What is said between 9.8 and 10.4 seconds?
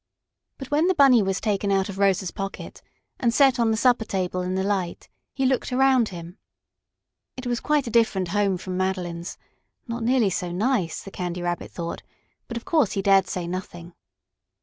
not nearly